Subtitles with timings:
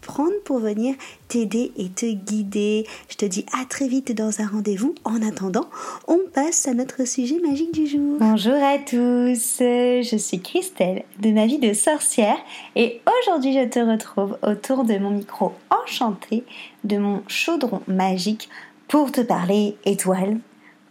[0.00, 0.94] prendre pour venir
[1.28, 2.86] t'aider et te guider.
[3.08, 4.94] Je te dis à très vite dans un rendez-vous.
[5.04, 5.66] En attendant,
[6.08, 8.16] on passe à notre sujet magique du jour.
[8.18, 12.36] Bonjour à tous, je suis Christelle de ma vie de sorcière
[12.76, 16.44] et aujourd'hui je te retrouve autour de mon micro enchanté,
[16.84, 18.48] de mon chaudron magique
[18.88, 20.38] pour te parler étoiles,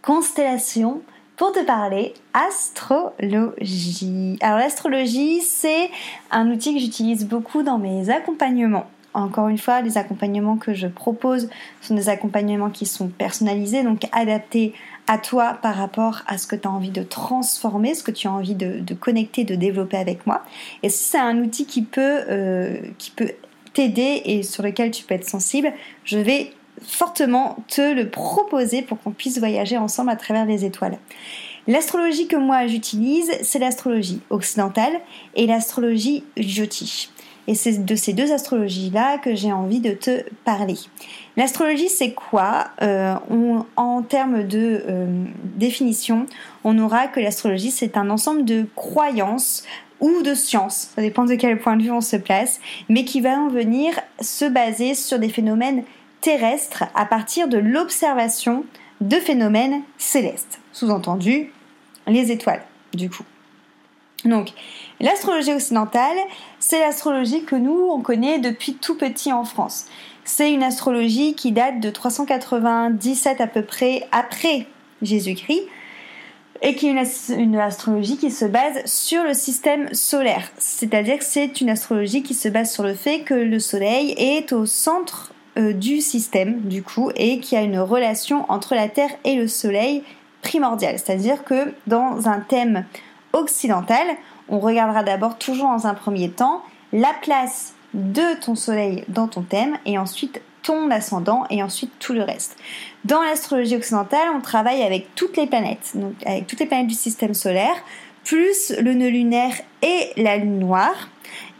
[0.02, 1.02] constellations,
[1.36, 4.38] pour te parler astrologie.
[4.42, 5.90] Alors l'astrologie, c'est
[6.30, 10.86] un outil que j'utilise beaucoup dans mes accompagnements encore une fois, les accompagnements que je
[10.86, 11.48] propose
[11.80, 14.72] sont des accompagnements qui sont personnalisés, donc adaptés
[15.06, 18.28] à toi par rapport à ce que tu as envie de transformer, ce que tu
[18.28, 20.44] as envie de, connecter, de développer avec moi.
[20.82, 23.32] Et si c'est un outil qui peut, euh, qui peut
[23.72, 25.72] t'aider et sur lequel tu peux être sensible,
[26.04, 30.98] je vais fortement te le proposer pour qu'on puisse voyager ensemble à travers les étoiles.
[31.66, 35.00] L'astrologie que moi j'utilise, c'est l'astrologie occidentale
[35.34, 37.10] et l'astrologie jyotish.
[37.46, 40.76] Et c'est de ces deux astrologies-là que j'ai envie de te parler.
[41.36, 42.68] L'astrologie, c'est quoi?
[42.82, 43.14] Euh,
[43.76, 45.24] En termes de euh,
[45.56, 46.26] définition,
[46.64, 49.64] on aura que l'astrologie, c'est un ensemble de croyances
[50.00, 53.20] ou de sciences, ça dépend de quel point de vue on se place, mais qui
[53.20, 55.84] va venir se baser sur des phénomènes
[56.20, 58.64] terrestres à partir de l'observation
[59.00, 60.59] de phénomènes célestes.
[60.72, 61.52] Sous-entendu,
[62.06, 62.62] les étoiles,
[62.94, 63.24] du coup.
[64.24, 64.52] Donc,
[65.00, 66.16] l'astrologie occidentale,
[66.58, 69.86] c'est l'astrologie que nous, on connaît depuis tout petit en France.
[70.24, 74.66] C'est une astrologie qui date de 397 à peu près après
[75.02, 75.62] Jésus-Christ
[76.62, 80.50] et qui est une, astrologie qui se base sur le système solaire.
[80.58, 84.52] C'est-à-dire que c'est une astrologie qui se base sur le fait que le Soleil est
[84.52, 89.10] au centre euh, du système, du coup, et qu'il a une relation entre la Terre
[89.24, 90.02] et le Soleil
[90.50, 90.98] primordiale.
[90.98, 92.84] C'est-à-dire que dans un thème
[93.32, 94.04] occidental,
[94.48, 96.62] on regardera d'abord toujours dans un premier temps
[96.92, 102.14] la place de ton soleil dans ton thème et ensuite ton ascendant et ensuite tout
[102.14, 102.56] le reste.
[103.04, 106.94] Dans l'astrologie occidentale, on travaille avec toutes les planètes, donc avec toutes les planètes du
[106.94, 107.76] système solaire,
[108.24, 111.08] plus le nœud lunaire et la lune noire.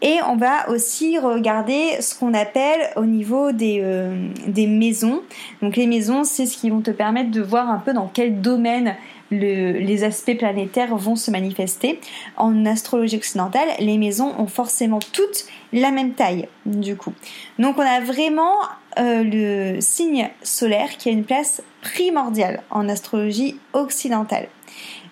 [0.03, 5.23] Et on va aussi regarder ce qu'on appelle au niveau des, euh, des maisons.
[5.61, 8.41] Donc les maisons, c'est ce qui vont te permettre de voir un peu dans quel
[8.41, 8.97] domaine
[9.31, 12.01] les aspects planétaires vont se manifester.
[12.37, 17.13] En astrologie occidentale, les maisons ont forcément toutes la même taille, du coup.
[17.59, 18.55] Donc on a vraiment
[18.99, 24.49] euh, le signe solaire qui a une place primordiale en astrologie occidentale.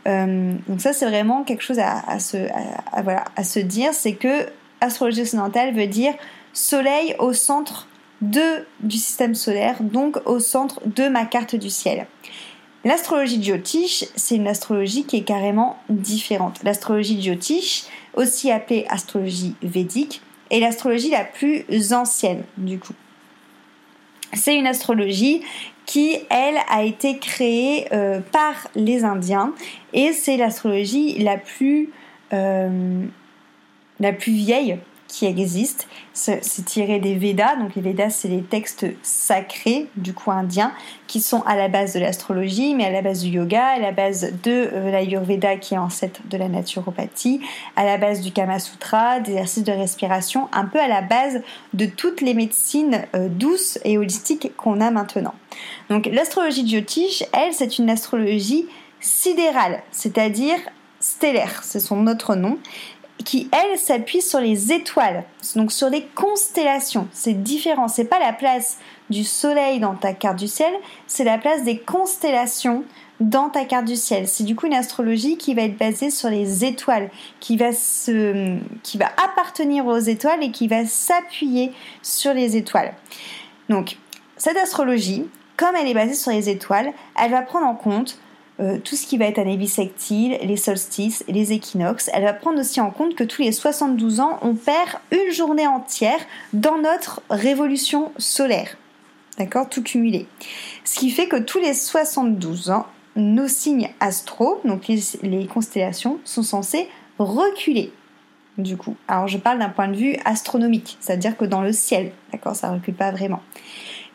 [0.06, 2.38] Euh, donc ça c'est vraiment quelque chose à, se,
[2.92, 4.46] à se dire, c'est que
[4.80, 6.14] astrologie occidentale veut dire
[6.52, 7.88] soleil au centre
[8.20, 12.06] de, du système solaire, donc au centre de ma carte du ciel.
[12.84, 16.60] L'astrologie Jyotish, c'est une astrologie qui est carrément différente.
[16.62, 17.84] L'astrologie Jyotish,
[18.14, 22.94] aussi appelée astrologie védique, est l'astrologie la plus ancienne du coup.
[24.32, 25.42] C'est une astrologie
[25.86, 29.54] qui, elle, a été créée euh, par les Indiens
[29.92, 31.90] et c'est l'astrologie la plus
[32.32, 33.06] euh,
[34.00, 34.78] la plus vieille
[35.08, 35.88] qui existe.
[36.12, 37.56] C'est tiré des Védas.
[37.56, 40.72] Donc les Védas, c'est les textes sacrés du coup indiens
[41.06, 43.92] qui sont à la base de l'astrologie, mais à la base du yoga, à la
[43.92, 47.40] base de euh, l'Ayurveda qui est ancêtre de la naturopathie,
[47.76, 51.40] à la base du Kama Sutra, des exercices de respiration, un peu à la base
[51.72, 55.34] de toutes les médecines euh, douces et holistiques qu'on a maintenant.
[55.88, 58.66] Donc l'astrologie Jyotish, elle, c'est une astrologie
[59.00, 60.58] sidérale, c'est-à-dire
[61.00, 62.58] stellaire, c'est son autre nom
[63.24, 65.24] qui elle s'appuie sur les étoiles,
[65.56, 67.08] donc sur les constellations.
[67.12, 68.78] C'est différent, c'est pas la place
[69.10, 70.72] du soleil dans ta carte du ciel,
[71.06, 72.84] c'est la place des constellations
[73.20, 74.28] dans ta carte du ciel.
[74.28, 77.10] C'est du coup une astrologie qui va être basée sur les étoiles,
[77.40, 81.72] qui va se, qui va appartenir aux étoiles et qui va s'appuyer
[82.02, 82.94] sur les étoiles.
[83.68, 83.96] Donc,
[84.36, 85.26] cette astrologie,
[85.56, 88.18] comme elle est basée sur les étoiles, elle va prendre en compte
[88.60, 92.10] euh, tout ce qui va être année bissectile, les solstices, les équinoxes.
[92.12, 95.66] Elle va prendre aussi en compte que tous les 72 ans, on perd une journée
[95.66, 96.18] entière
[96.52, 98.76] dans notre révolution solaire.
[99.38, 99.68] D'accord?
[99.68, 100.26] Tout cumulé.
[100.82, 106.42] Ce qui fait que tous les 72 ans, nos signes astro, donc les, constellations, sont
[106.42, 106.88] censés
[107.18, 107.92] reculer.
[108.56, 112.10] Du coup, alors je parle d'un point de vue astronomique, c'est-à-dire que dans le ciel,
[112.32, 113.40] d'accord, ça recule pas vraiment.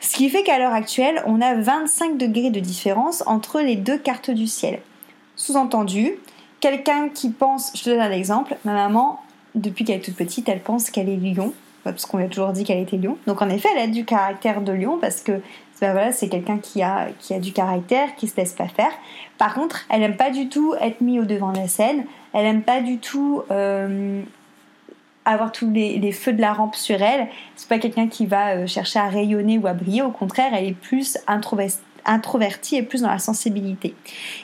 [0.03, 3.97] Ce qui fait qu'à l'heure actuelle, on a 25 degrés de différence entre les deux
[3.97, 4.81] cartes du ciel.
[5.37, 6.11] Sous-entendu,
[6.59, 9.21] quelqu'un qui pense, je te donne un exemple, ma maman,
[9.55, 11.53] depuis qu'elle est toute petite, elle pense qu'elle est lion,
[11.85, 13.17] parce qu'on lui a toujours dit qu'elle était lion.
[13.27, 15.41] Donc en effet, elle a du caractère de lion parce que
[15.79, 18.91] ben voilà, c'est quelqu'un qui a, qui a du caractère, qui se laisse pas faire.
[19.37, 22.05] Par contre, elle aime pas du tout être mise au devant de la scène.
[22.31, 24.21] Elle aime pas du tout euh,
[25.25, 27.27] avoir tous les, feux de la rampe sur elle.
[27.55, 30.01] C'est pas quelqu'un qui va euh, chercher à rayonner ou à briller.
[30.01, 31.17] Au contraire, elle est plus
[32.05, 33.95] introvertie et plus dans la sensibilité.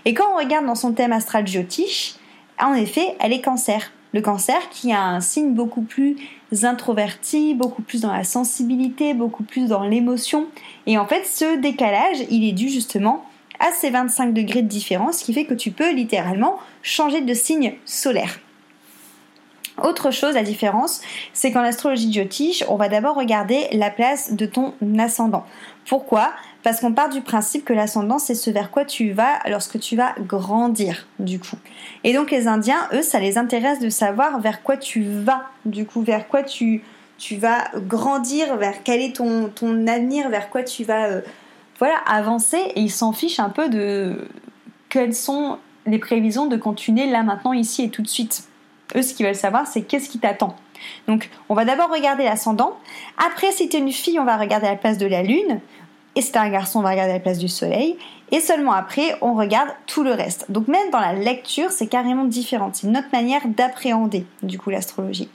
[0.06, 2.16] Et quand on regarde dans son thème astral Jyotish,
[2.62, 3.92] en effet, elle est cancer.
[4.14, 6.18] Le cancer qui a un signe beaucoup plus
[6.64, 10.48] introverti, beaucoup plus dans la sensibilité, beaucoup plus dans l'émotion.
[10.88, 13.24] Et en fait, ce décalage, il est dû justement
[13.60, 17.34] à ces 25 degrés de différence, ce qui fait que tu peux littéralement changer de
[17.34, 18.40] signe solaire.
[19.84, 21.02] Autre chose, la différence,
[21.34, 25.46] c'est qu'en astrologie Jyotish, on va d'abord regarder la place de ton ascendant.
[25.88, 26.32] Pourquoi?
[26.62, 29.96] Parce qu'on part du principe que l'ascendant, c'est ce vers quoi tu vas lorsque tu
[29.96, 31.58] vas grandir, du coup.
[32.04, 35.86] Et donc les Indiens, eux, ça les intéresse de savoir vers quoi tu vas, du
[35.86, 36.84] coup, vers quoi tu,
[37.18, 41.22] tu vas grandir, vers quel est ton, ton avenir, vers quoi tu vas euh,
[41.80, 42.60] voilà, avancer.
[42.76, 44.28] Et ils s'en fichent un peu de
[44.90, 48.44] quelles sont les prévisions de continuer là, maintenant, ici et tout de suite.
[48.96, 50.56] Eux, ce qu'ils veulent savoir, c'est qu'est-ce qui t'attend.
[51.08, 52.78] Donc, on va d'abord regarder l'ascendant.
[53.18, 55.60] Après, si tu une fille, on va regarder la place de la lune.
[56.16, 57.98] Et si es un garçon, on va regarder la place du soleil.
[58.32, 60.50] Et seulement après, on regarde tout le reste.
[60.50, 62.72] Donc, même dans la lecture, c'est carrément différent.
[62.74, 65.30] C'est notre manière d'appréhender, du coup, l'astrologie.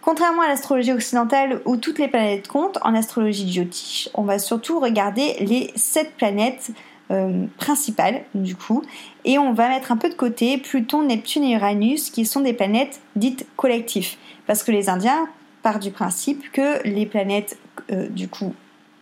[0.00, 4.80] Contrairement à l'astrologie occidentale où toutes les planètes comptent, en astrologie Jyotish, on va surtout
[4.80, 6.70] regarder les sept planètes
[7.10, 8.82] euh, principales du coup
[9.24, 12.52] et on va mettre un peu de côté Pluton, Neptune et Uranus qui sont des
[12.52, 14.16] planètes dites collectives
[14.46, 15.28] parce que les Indiens
[15.62, 17.58] partent du principe que les planètes
[17.90, 18.54] euh, du coup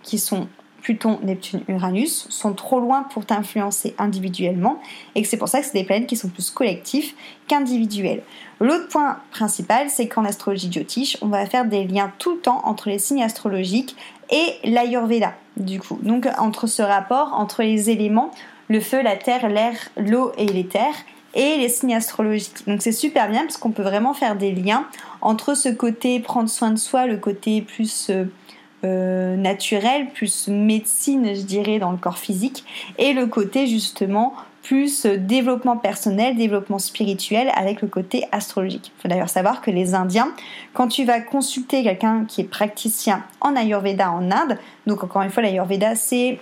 [0.03, 0.49] qui sont
[0.87, 4.81] Pluton, Neptune, Uranus sont trop loin pour t'influencer individuellement
[5.17, 7.17] et que c'est pour ça que c'est des planètes qui sont plus collectifs
[7.49, 8.23] qu'individuels.
[8.61, 12.61] L'autre point principal, c'est qu'en astrologie Jyotish, on va faire des liens tout le temps
[12.65, 13.97] entre les signes astrologiques
[14.31, 15.99] et l'Ayurveda, du coup.
[16.03, 18.31] Donc, entre ce rapport entre les éléments,
[18.69, 20.93] le feu, la terre, l'air, l'eau et l'éther,
[21.35, 22.67] et les signes astrologiques.
[22.67, 24.87] Donc, c'est super bien parce qu'on peut vraiment faire des liens
[25.21, 28.11] entre ce côté prendre soin de soi, le côté plus.
[28.11, 28.25] Euh,
[28.85, 32.63] euh, naturel, plus médecine, je dirais, dans le corps physique,
[32.99, 34.35] et le côté justement
[34.67, 38.91] plus développement personnel, développement spirituel avec le côté astrologique.
[38.99, 40.33] Il faut d'ailleurs savoir que les Indiens,
[40.75, 44.59] quand tu vas consulter quelqu'un qui est praticien en Ayurveda en Inde,
[44.89, 46.41] donc encore une fois l'Ayurveda c'est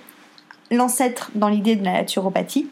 [0.71, 2.71] l'ancêtre dans l'idée de la naturopathie,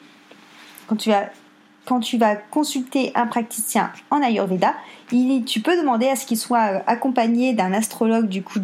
[0.87, 4.73] quand tu vas consulter un praticien en Ayurveda,
[5.11, 8.59] tu peux demander à ce qu'il soit euh, accompagné d'un astrologue du coup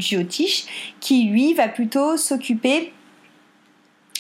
[1.01, 2.95] qui lui va plutôt s'occuper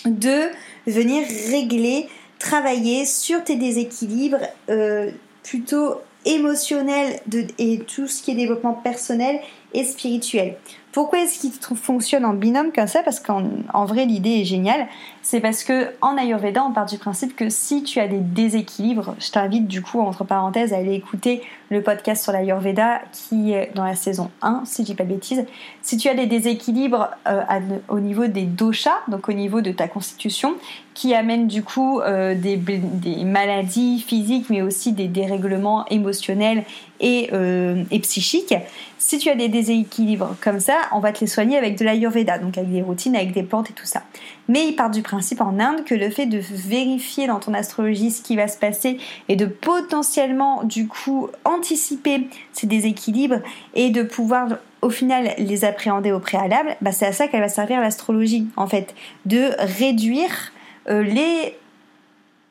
[0.04, 0.50] de
[0.86, 5.10] venir régler travailler sur tes déséquilibres euh,
[5.42, 7.20] plutôt émotionnels
[7.58, 9.40] et tout ce qui est développement personnel
[9.72, 10.56] et spirituel.
[10.98, 13.04] Pourquoi est-ce qu'il fonctionne en binôme comme ça?
[13.04, 14.88] Parce qu'en vrai, l'idée est géniale.
[15.22, 19.14] C'est parce que en Ayurveda, on part du principe que si tu as des déséquilibres,
[19.20, 23.70] je t'invite du coup, entre parenthèses, à aller écouter le podcast sur l'Ayurveda qui est
[23.76, 25.44] dans la saison 1, si je dis pas de bêtises.
[25.82, 27.42] Si tu as des déséquilibres euh,
[27.88, 30.54] au niveau des doshas, donc au niveau de ta constitution,
[30.94, 36.64] qui amènent du coup euh, des, des, maladies physiques, mais aussi des dérèglements émotionnels
[37.00, 38.54] et, euh, et psychiques,
[38.98, 42.38] si tu as des déséquilibres comme ça, on va te les soigner avec de l'Ayurveda,
[42.38, 44.02] donc avec des routines, avec des plantes et tout ça.
[44.48, 48.10] Mais il part du principe en Inde que le fait de vérifier dans ton astrologie
[48.10, 53.40] ce qui va se passer et de potentiellement du coup anticiper ces déséquilibres
[53.74, 57.48] et de pouvoir au final les appréhender au préalable, bah, c'est à ça qu'elle va
[57.48, 58.94] servir l'astrologie en fait,
[59.26, 60.52] de réduire
[60.88, 61.56] euh, les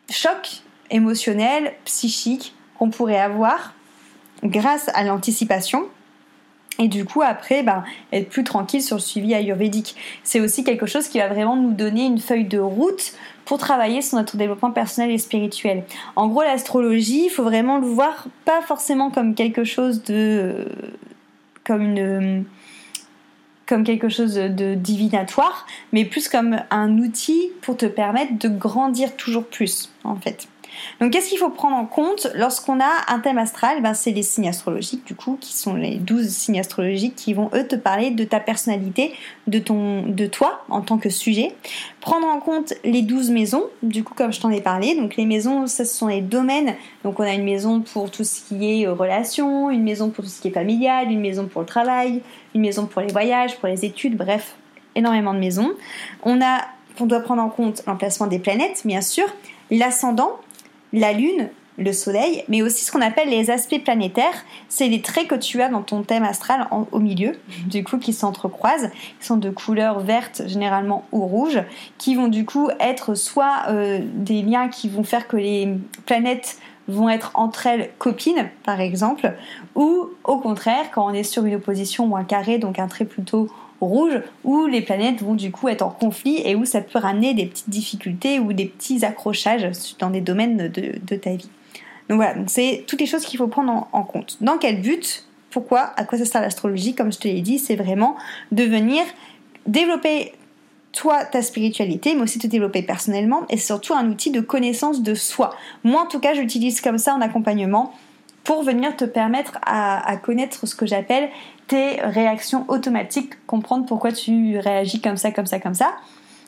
[0.10, 3.74] chocs émotionnels, psychiques qu'on pourrait avoir
[4.44, 5.88] grâce à l'anticipation
[6.80, 9.96] et du coup après ben, être plus tranquille sur le suivi ayurvédique.
[10.24, 13.14] C'est aussi quelque chose qui va vraiment nous donner une feuille de route
[13.46, 15.84] pour travailler sur notre développement personnel et spirituel.
[16.16, 20.66] En gros l'astrologie, il faut vraiment le voir pas forcément comme quelque chose de
[21.64, 22.46] comme
[23.84, 29.46] quelque chose de divinatoire, mais plus comme un outil pour te permettre de grandir toujours
[29.46, 30.48] plus, en fait.
[31.00, 33.82] Donc qu'est-ce qu'il faut prendre en compte lorsqu'on a un thème astral?
[33.82, 37.50] Ben, C'est les signes astrologiques du coup, qui sont les 12 signes astrologiques qui vont
[37.54, 39.14] eux te parler de ta personnalité,
[39.48, 41.56] de, ton, de toi en tant que sujet.
[42.02, 44.96] Prendre en compte les 12 maisons, du coup comme je t'en ai parlé.
[44.96, 46.76] Donc les maisons, ce sont les domaines.
[47.04, 50.24] Donc on a une maison pour tout ce qui est euh, relations, une maison pour
[50.24, 52.22] tout ce qui est familial, une maison pour le travail,
[52.56, 54.56] une maison pour les voyages, pour les études, bref,
[54.96, 55.72] énormément de maisons.
[56.24, 56.62] On a
[57.00, 59.26] on doit prendre en compte l'emplacement des planètes, bien sûr,
[59.72, 60.40] l'ascendant,
[60.94, 64.46] la Lune, le Soleil, mais aussi ce qu'on appelle les aspects planétaires.
[64.68, 67.34] C'est les traits que tu as dans ton thème astral au milieu,
[67.68, 68.90] du coup, qui s'entrecroisent,
[69.20, 71.62] qui sont de couleur verte généralement ou rouge,
[71.98, 75.70] qui vont du coup être soit euh, des liens qui vont faire que les
[76.06, 79.36] planètes vont être entre elles copines, par exemple,
[79.76, 83.06] ou au contraire, quand on est sur une opposition ou un carré, donc un trait
[83.06, 83.50] plutôt
[83.82, 87.34] rouge où les planètes vont du coup être en conflit et où ça peut ramener
[87.34, 89.70] des petites difficultés ou des petits accrochages
[90.00, 91.50] dans des domaines de, ta vie.
[92.10, 94.38] Donc voilà, c'est toutes les choses qu'il faut prendre en, compte.
[94.42, 95.26] Dans quel but?
[95.50, 95.92] Pourquoi?
[95.96, 96.96] À quoi ça sert l'astrologie?
[96.96, 98.16] Comme je te l'ai dit, c'est vraiment
[98.52, 99.04] de venir
[99.66, 100.34] développer
[100.94, 105.14] toi ta spiritualité, mais aussi te développer personnellement, et surtout un outil de connaissance de
[105.14, 105.56] soi.
[105.84, 107.94] Moi, en tout cas, j'utilise comme ça en accompagnement
[108.48, 111.30] pour venir te permettre à connaître ce que j'appelle
[111.68, 115.92] tes réactions automatiques, comprendre pourquoi tu réagis comme ça, comme ça, comme ça.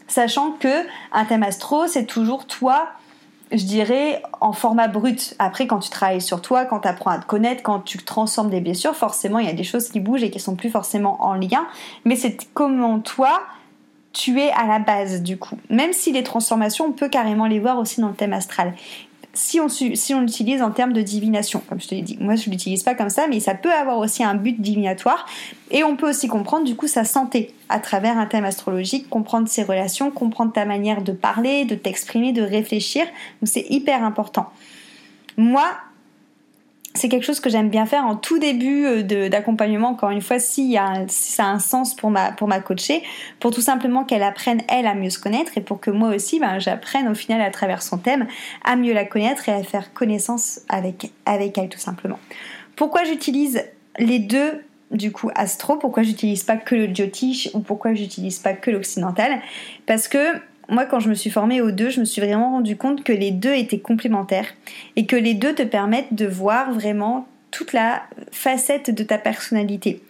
[0.08, 2.88] Sachant que un thème astro, c'est toujours toi,
[3.52, 5.36] je dirais, en format brut.
[5.40, 8.50] Après, quand tu travailles sur toi, quand tu apprends à te connaître, quand tu transformes
[8.50, 11.22] des blessures, forcément, il y a des choses qui bougent et qui sont plus forcément
[11.22, 11.68] en lien.
[12.06, 13.42] Mais c'est comment toi,
[14.14, 15.58] tu es à la base du coup.
[15.70, 18.74] Même si les transformations, on peut carrément les voir aussi dans le thème astral
[19.34, 19.68] si on,
[20.22, 22.18] l'utilise en termes de divination, comme je te l'ai dit.
[22.20, 25.26] Moi, je l'utilise pas comme ça, mais ça peut avoir aussi un but divinatoire.
[25.72, 29.48] Et on peut aussi comprendre, du coup, sa santé à travers un thème astrologique, comprendre
[29.48, 33.04] ses relations, comprendre ta manière de parler, de t'exprimer, de réfléchir.
[33.42, 34.52] Donc, c'est hyper important.
[35.38, 35.70] Moi,
[37.00, 40.38] c'est quelque chose que j'aime bien faire en tout début euh, d'accompagnement, encore une fois,
[40.38, 40.78] si,
[41.08, 43.04] ça a un sens pour ma, pour coachée,
[43.40, 46.40] pour tout simplement qu'elle apprenne, elle, à mieux se connaître et pour que moi aussi,
[46.40, 48.28] ben, j'apprenne au final à travers son thème
[48.66, 52.20] à mieux la connaître et à faire connaissance avec, avec elle, tout simplement.
[52.76, 53.64] Pourquoi j'utilise
[53.98, 58.54] les deux du coup astro, pourquoi j'utilise pas que le Jyotish ou pourquoi j'utilise pas
[58.54, 59.40] que l'occidental?
[59.86, 60.18] Parce que
[60.70, 63.14] moi, quand je me suis formée aux deux, je me suis vraiment rendu compte que
[63.14, 64.48] les deux étaient complémentaires
[64.96, 70.02] et que les deux te permettent de voir vraiment toute la facette de ta personnalité.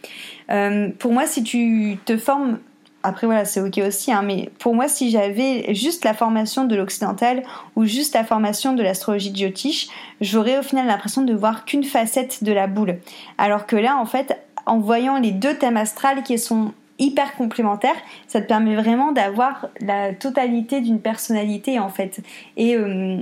[0.51, 2.59] Euh, pour moi, si tu te formes,
[3.03, 6.75] après voilà, c'est ok aussi, hein, mais pour moi, si j'avais juste la formation de
[6.75, 7.43] l'occidental
[7.75, 9.87] ou juste la formation de l'astrologie de Jyotish,
[10.19, 12.97] j'aurais au final l'impression de voir qu'une facette de la boule.
[13.37, 17.95] Alors que là, en fait, en voyant les deux thèmes astrales qui sont hyper complémentaire.
[18.27, 22.21] Ça te permet vraiment d'avoir la totalité d'une personnalité en fait.
[22.57, 23.17] Et euh,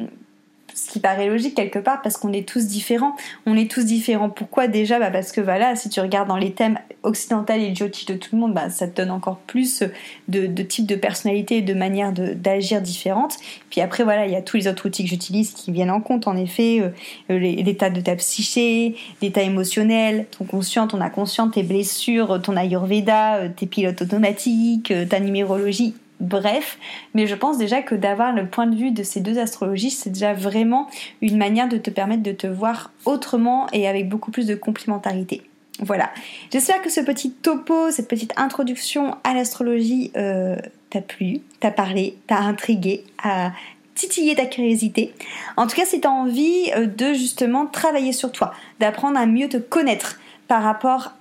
[0.78, 3.16] ce qui paraît logique quelque part parce qu'on est tous différents.
[3.46, 4.30] On est tous différents.
[4.30, 5.00] Pourquoi déjà?
[5.00, 8.36] Bah Parce que voilà, si tu regardes dans les thèmes occidentaux et jyotish de tout
[8.36, 9.84] le monde, bah, ça te donne encore plus
[10.28, 13.38] de, de types de personnalités et de manières d'agir différentes.
[13.72, 16.02] Puis après, voilà, il y a tous les autres outils que j'utilise qui viennent en
[16.02, 16.90] compte, en effet, euh,
[17.32, 23.38] euh, l'état de ta psyché, l'état émotionnel, ton conscient, ton inconscient, tes blessures, ton ayurveda,
[23.38, 26.78] euh, tes pilotes automatiques, ta numérologie, bref,
[27.14, 30.10] mais je pense déjà que d'avoir le point de vue de ces deux astrologies, c'est
[30.10, 30.88] déjà vraiment
[31.22, 35.44] une manière de te permettre de te voir autrement et avec beaucoup plus de complémentarité.
[35.80, 36.10] Voilà.
[36.52, 40.56] J'espère que ce petit topo, cette petite introduction à l'astrologie euh,
[40.90, 43.52] t'a plu, t'a parlé, t'a intrigué, a
[43.94, 45.14] titillé ta curiosité.
[45.56, 49.50] En tout cas, si tu envie euh, de justement travailler sur toi, d'apprendre à mieux
[49.50, 51.14] te connaître par rapport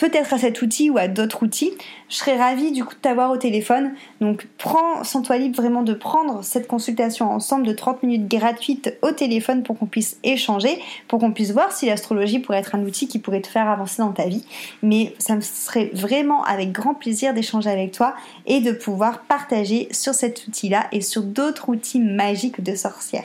[0.00, 1.72] peut-être à cet outil ou à d'autres outils.
[2.08, 3.92] Je serais ravie du coup de t'avoir au téléphone.
[4.22, 9.12] Donc prends, sens-toi libre vraiment de prendre cette consultation ensemble de 30 minutes gratuite au
[9.12, 13.08] téléphone pour qu'on puisse échanger, pour qu'on puisse voir si l'astrologie pourrait être un outil
[13.08, 14.44] qui pourrait te faire avancer dans ta vie.
[14.82, 18.14] Mais ça me serait vraiment avec grand plaisir d'échanger avec toi
[18.46, 23.24] et de pouvoir partager sur cet outil-là et sur d'autres outils magiques de sorcière.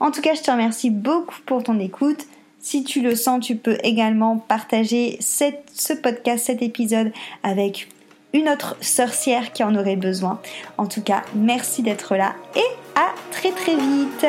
[0.00, 2.26] En tout cas, je te remercie beaucoup pour ton écoute.
[2.60, 7.10] Si tu le sens, tu peux également partager ce podcast, cet épisode
[7.42, 7.88] avec
[8.32, 10.40] une autre sorcière qui en aurait besoin.
[10.78, 14.26] En tout cas, merci d'être là et à très très vite.